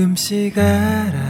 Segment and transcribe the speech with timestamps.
[0.00, 1.29] 조금씩 알아.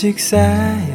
[0.00, 0.89] success.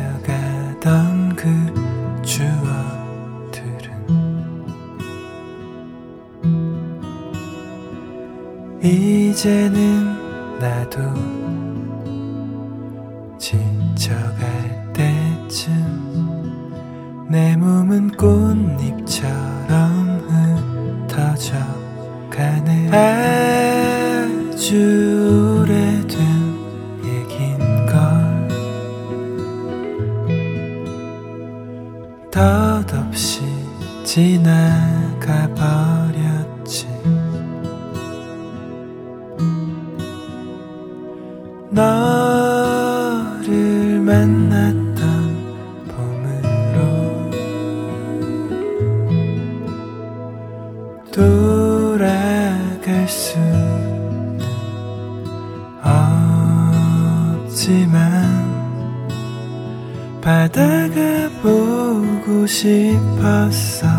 [41.75, 43.59] 너를
[43.99, 44.95] 만났던
[45.89, 46.79] 봄으로
[51.11, 54.39] 돌아갈 수는
[57.43, 58.05] 없지만
[60.21, 63.94] 바다가 보고 싶었어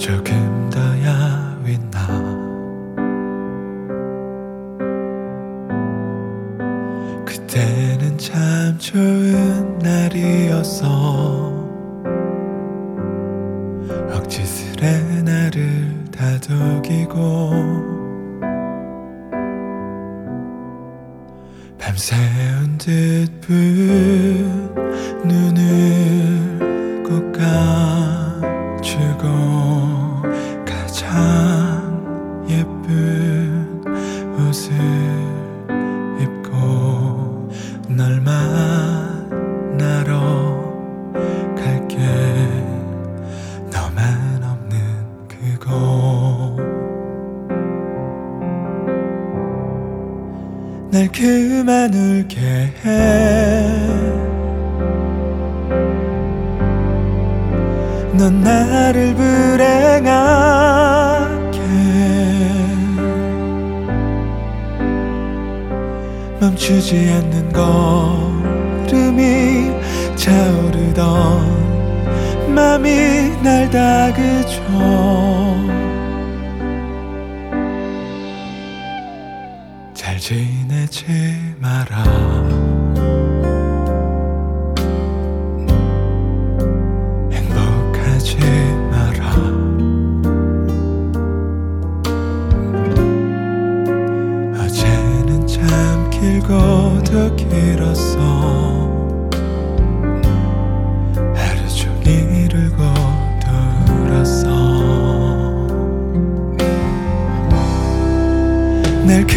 [0.00, 2.08] 조금 더 야윈 나.
[7.26, 11.49] 그때는 참 좋은 날이었어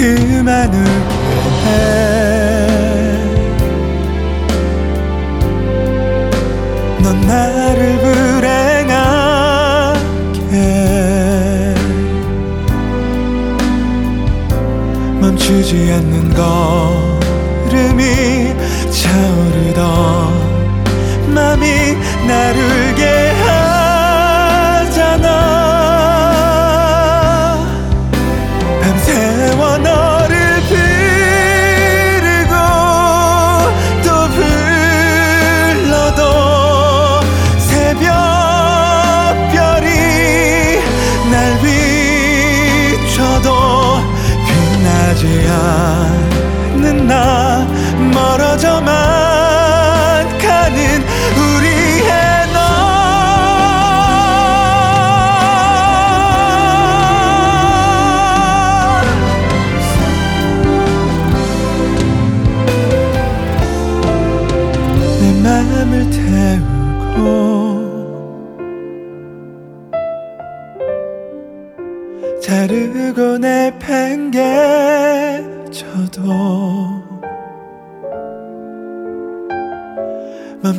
[0.04, 0.76] 그만을
[7.00, 8.98] 해넌 나를 불행하게.
[15.22, 16.73] 멈추지 않는 것.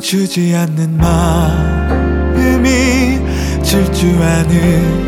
[0.05, 2.61] 멈추지 않는 마음이
[3.63, 5.05] 질주하는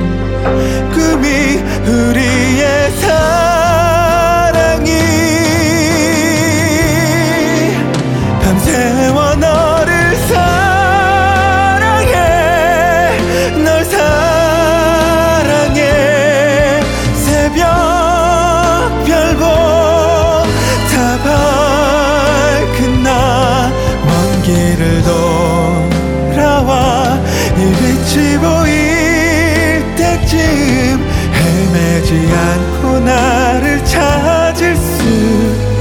[32.08, 35.04] 울지 않고 나를 찾을 수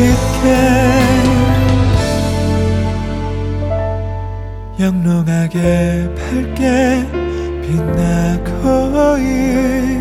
[0.00, 0.44] 있게.
[4.80, 7.06] 영롱하게 밝게
[7.62, 9.95] 빛나 거의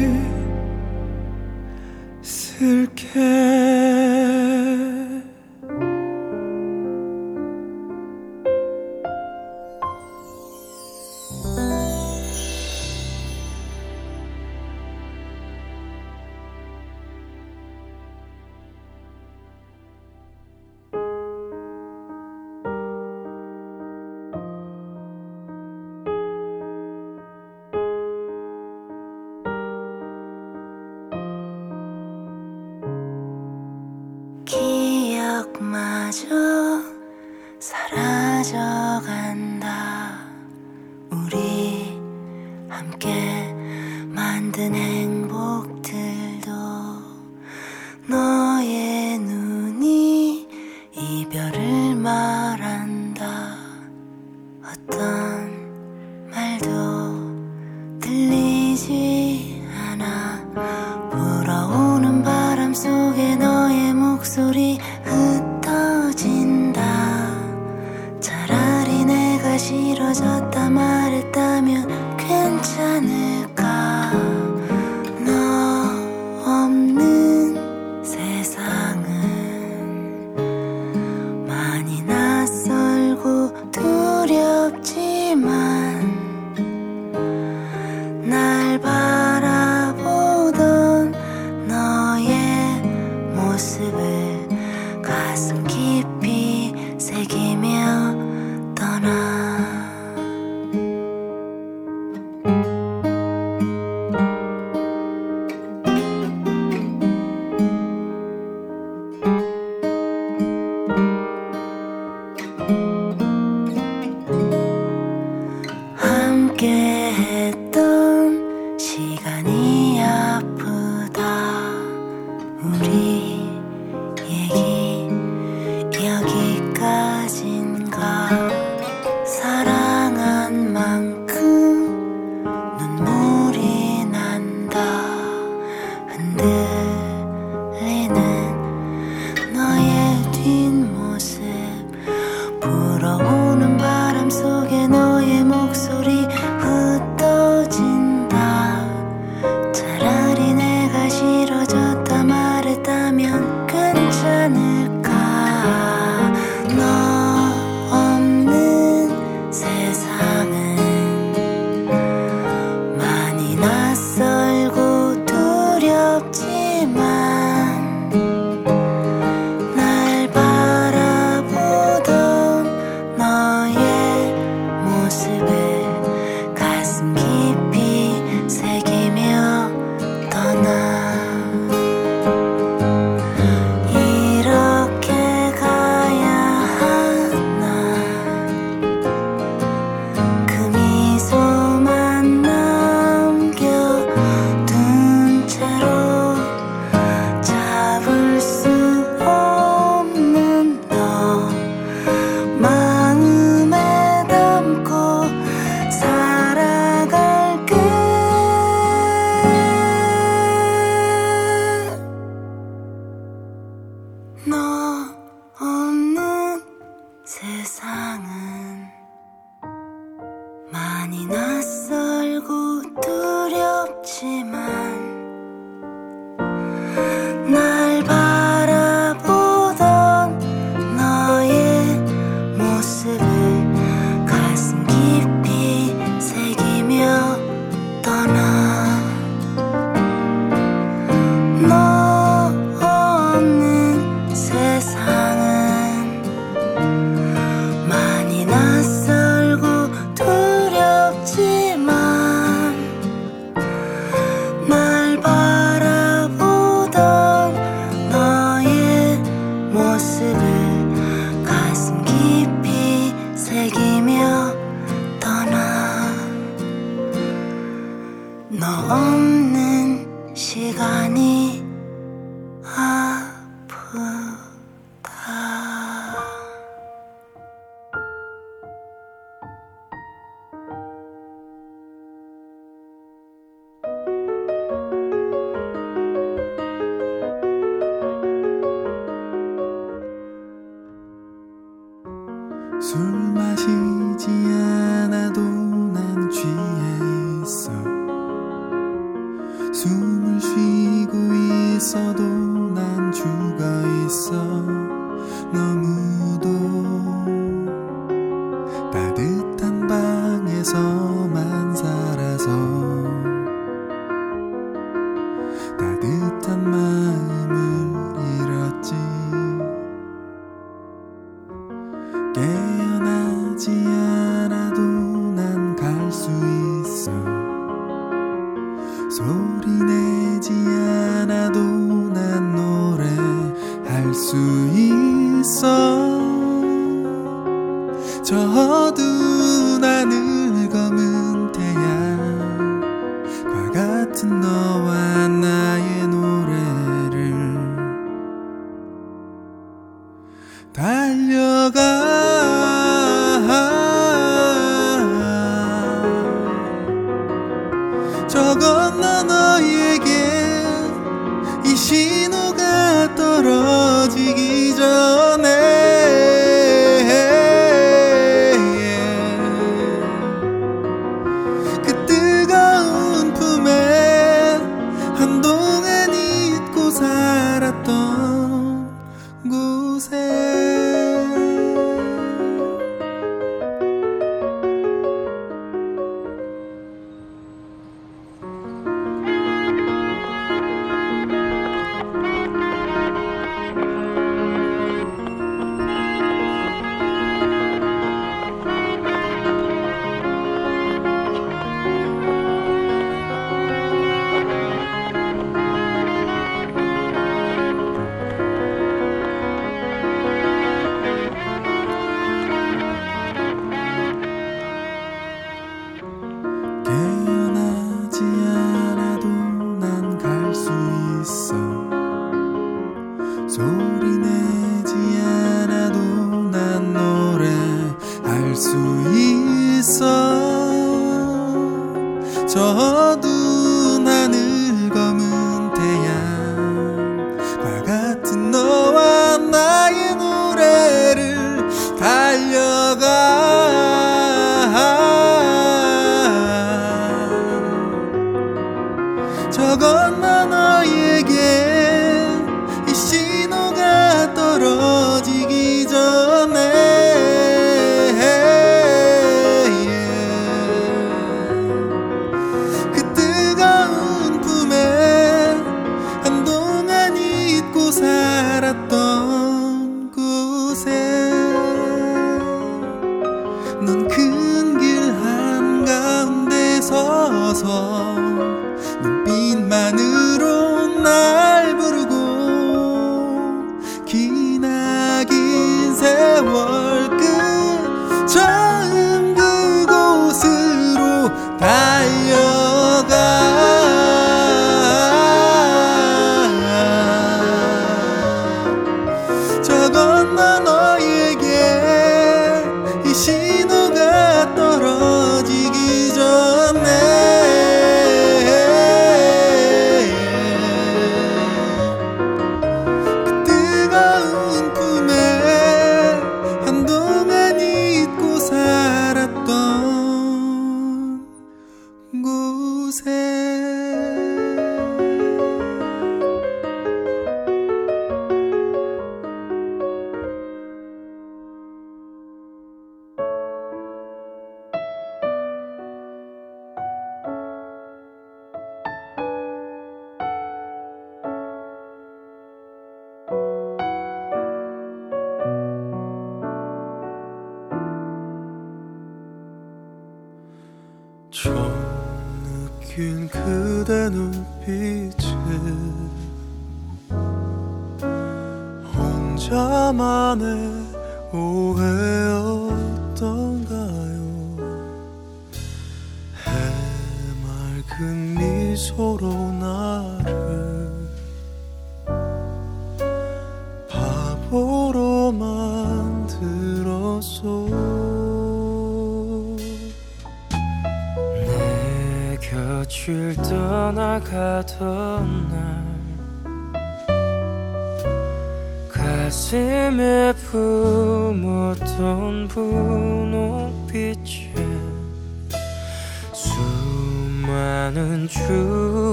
[72.66, 73.25] 괜찮은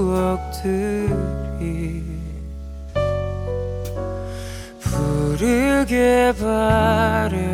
[0.03, 2.03] 추억들이
[4.81, 7.53] 부르게 바래졌어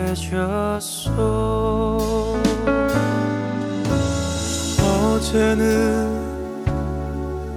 [4.82, 6.18] 어제는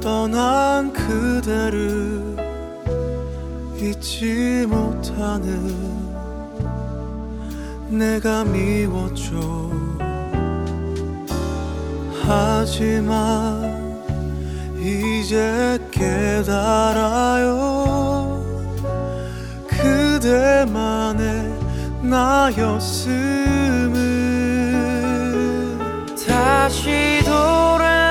[0.00, 2.36] 떠난 그대를
[3.78, 6.02] 잊지 못하는
[7.88, 9.70] 내가 미웠죠
[12.26, 13.61] 하지만
[15.22, 17.46] 이제 깨달아요.
[19.68, 21.22] 그대만의
[22.02, 23.12] 나였음을.
[26.26, 28.01] 다시 돌아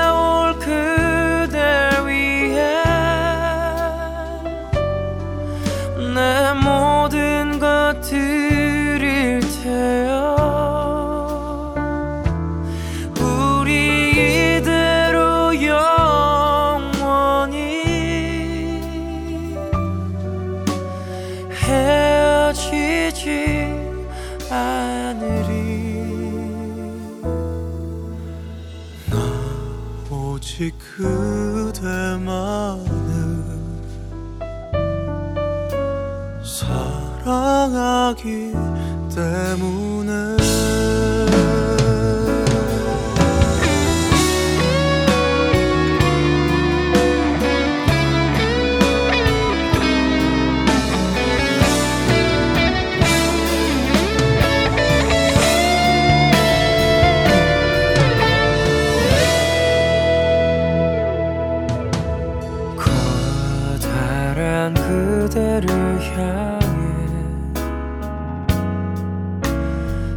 [64.72, 65.68] 난 그대를
[66.16, 66.60] 향해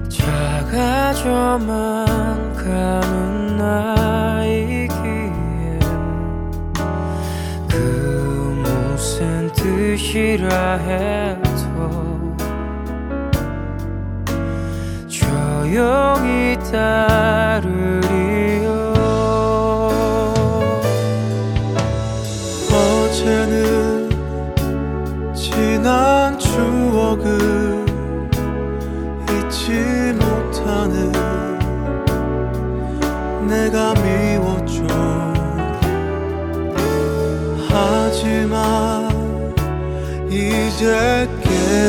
[0.07, 1.65] 작아져만
[2.55, 4.99] 가는 나이기에
[7.69, 11.45] 그 무슨 뜻이라 해도
[15.07, 17.44] 조용히 따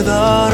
[0.06, 0.45] together.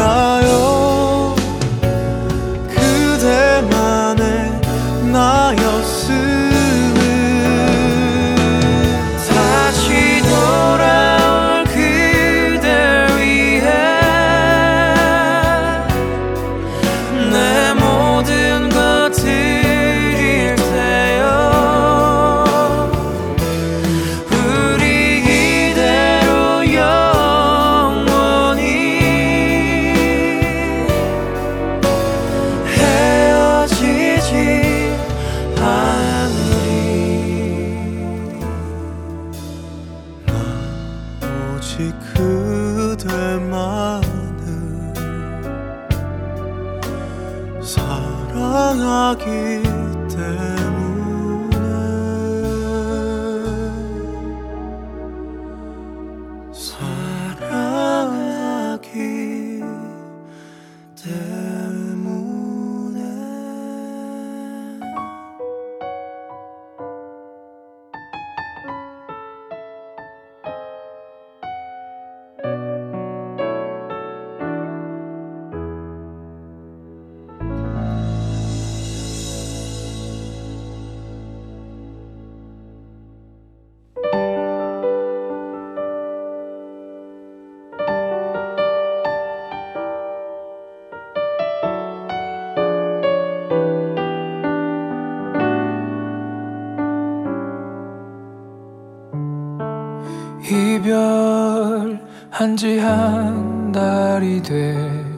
[102.42, 105.12] 한지 한 달이 돼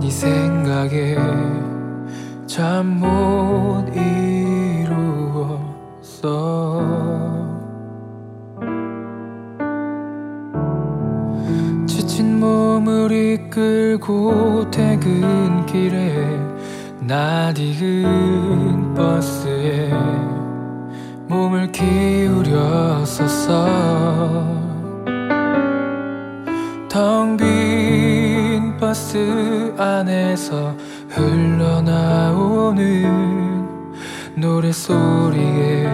[0.00, 1.16] 네 생각에
[2.46, 3.86] 잠 못
[4.82, 5.68] 이루었어.
[11.86, 16.26] 지친 몸을 이끌고 퇴근길에
[17.00, 19.37] 낯익은 버스
[30.38, 30.74] 입에서
[31.08, 32.78] 흘러나오는
[34.36, 35.88] 노래소리에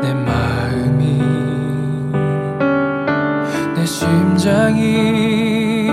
[0.00, 1.20] 내 마음이
[3.74, 5.90] 내 심장이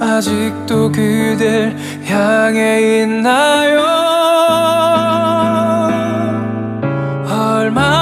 [0.00, 3.80] 아직도 그댈 향해 있나요?
[7.30, 7.97] 얼마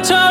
[0.00, 0.29] I'll turn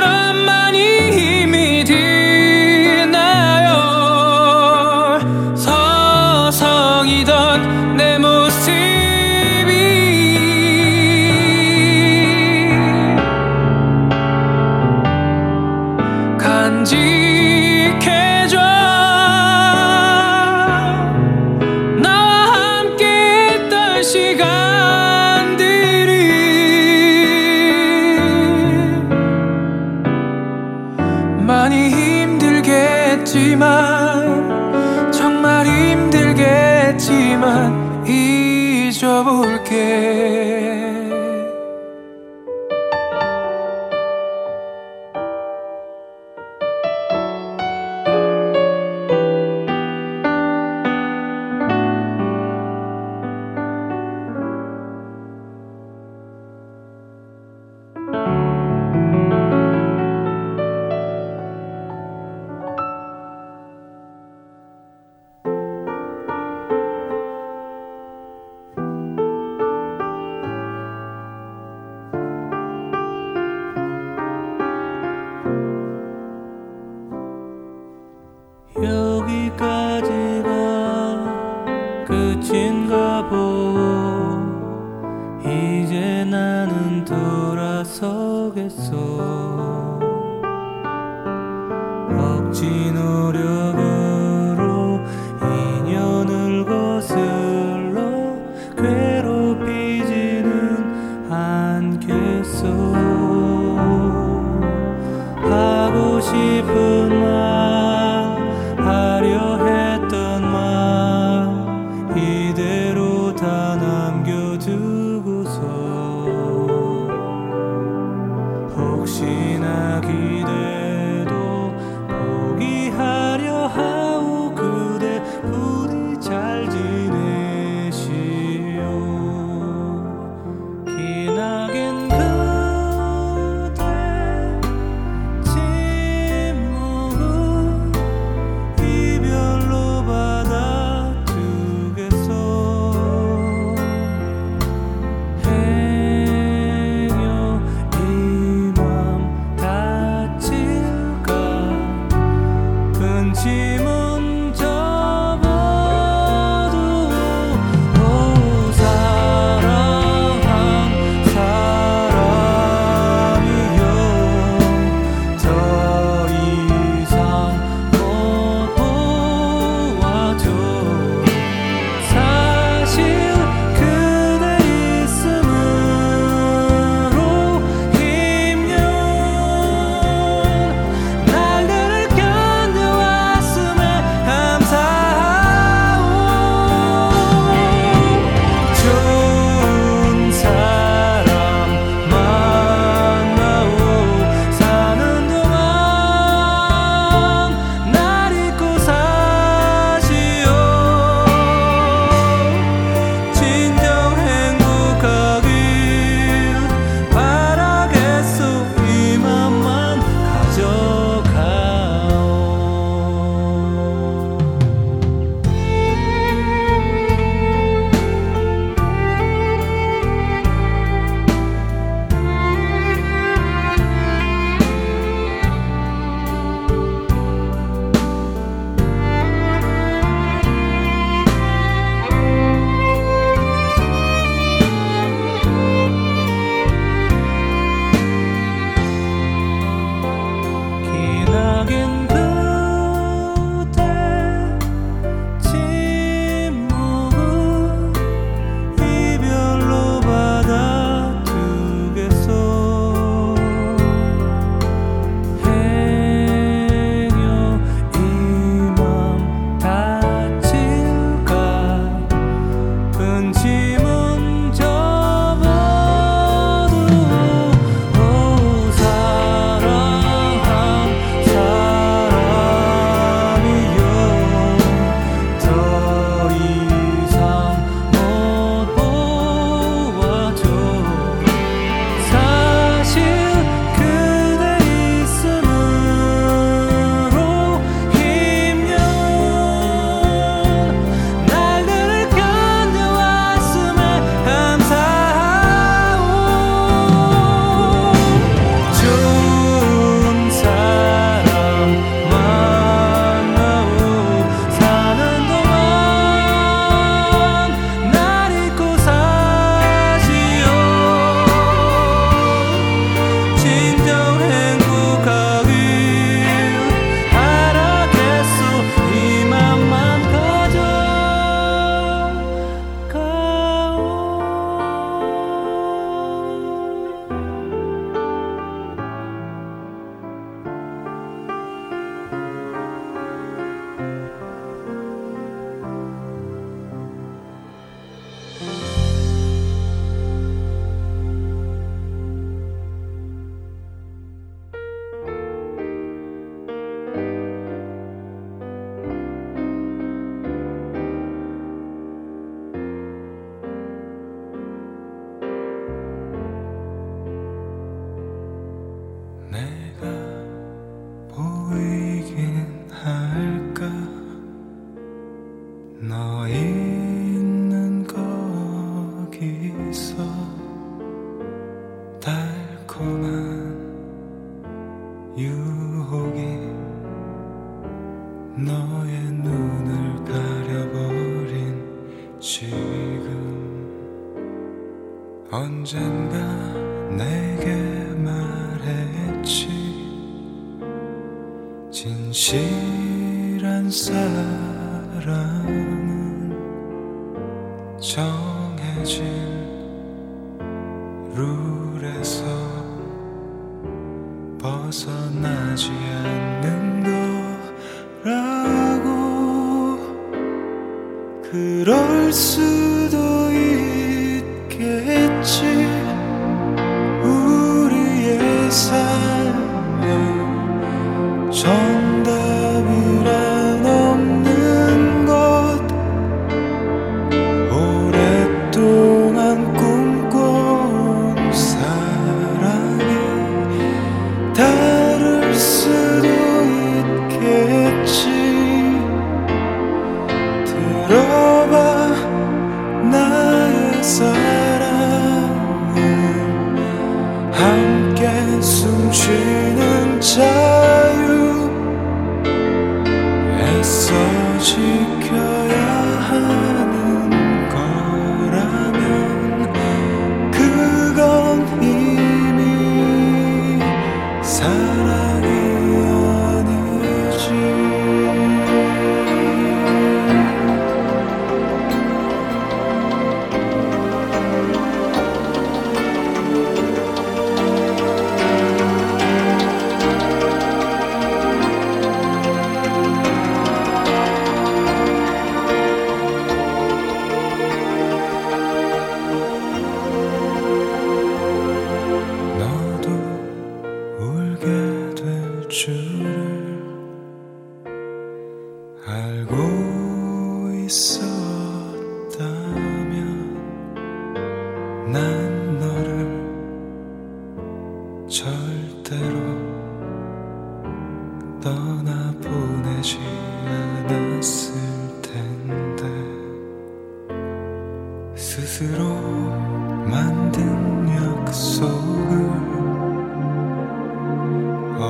[106.22, 106.99] 싶은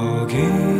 [0.09, 0.78] 어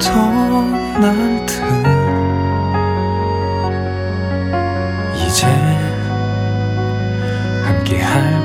[0.00, 1.54] 울었던 날들
[5.14, 5.46] 이제
[7.64, 8.39] 함께 할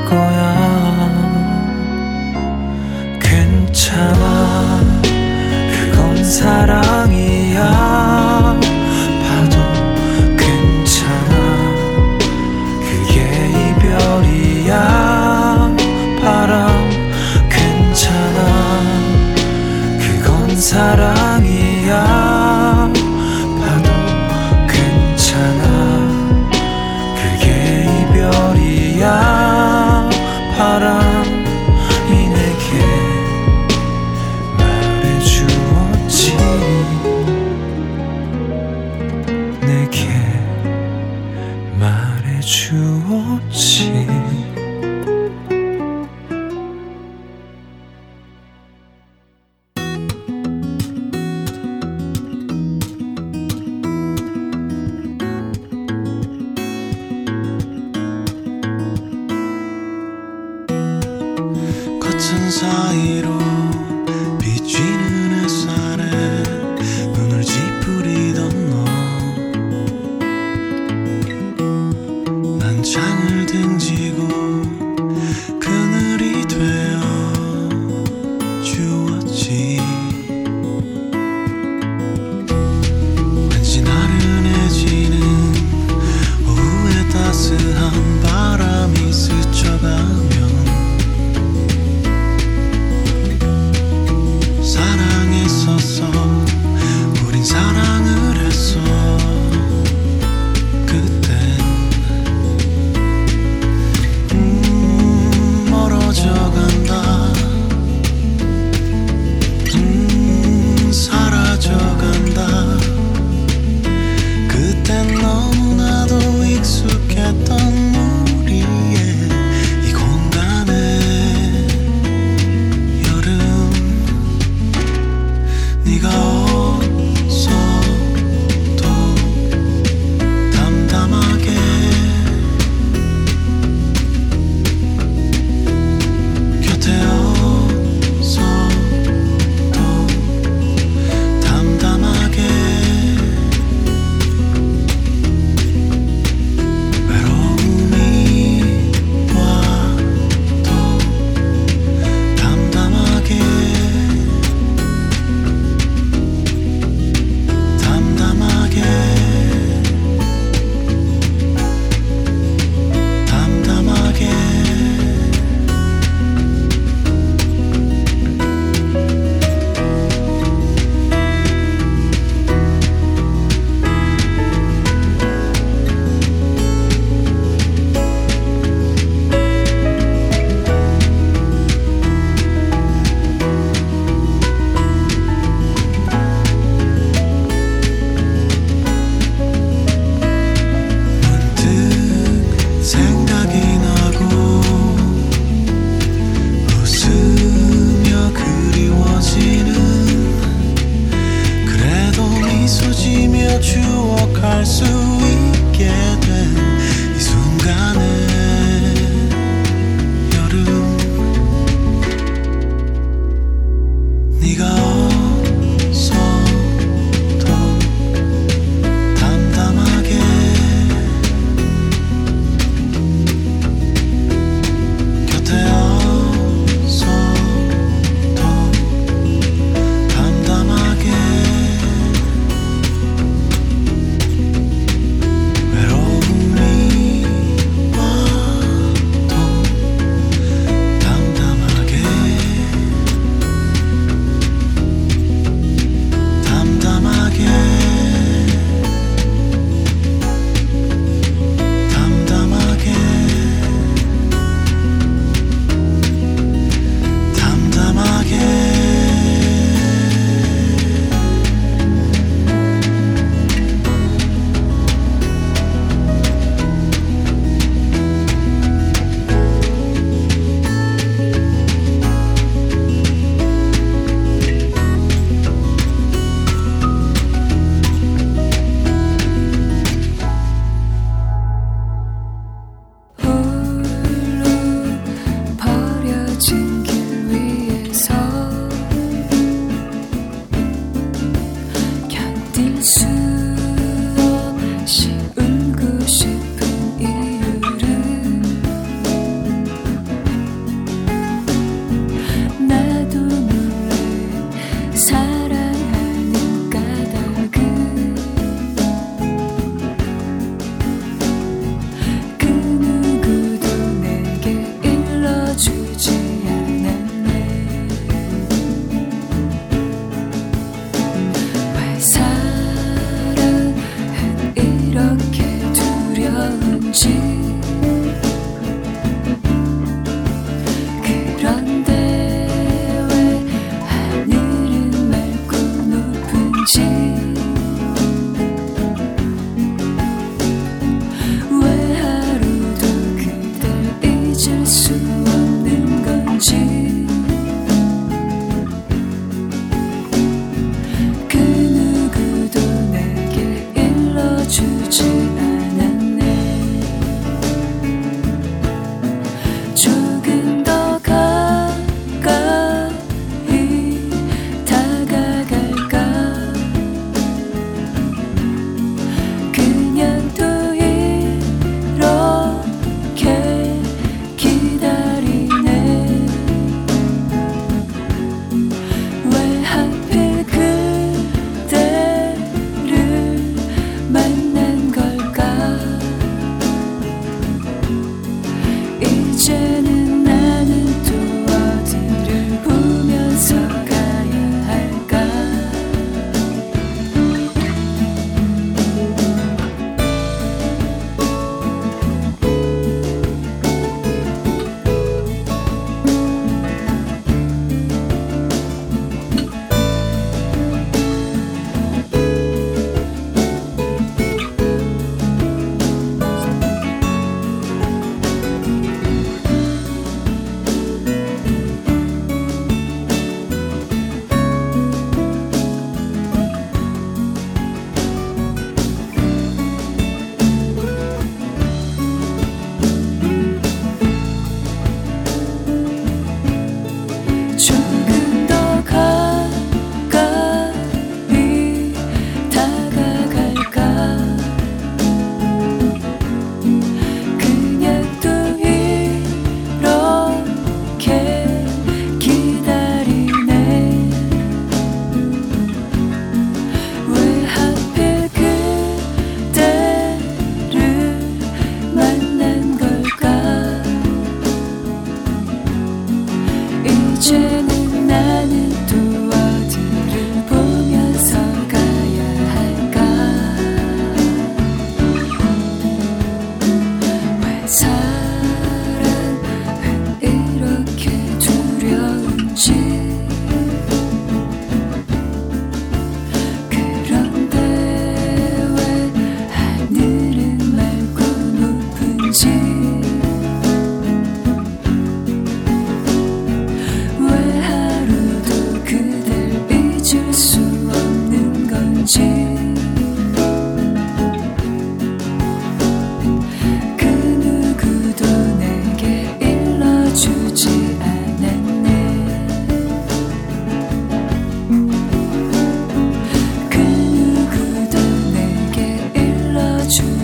[203.45, 206.74] 그려 추억할 수 있게 된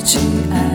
[0.03, 0.17] 去
[0.51, 0.70] 爱。